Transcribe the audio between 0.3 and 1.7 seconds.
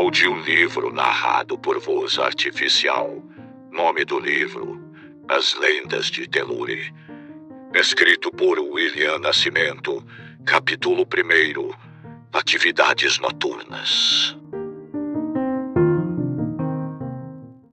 um livro narrado